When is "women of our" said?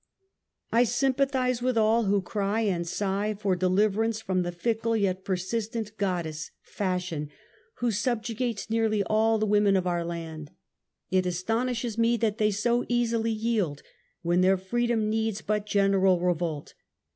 9.45-10.03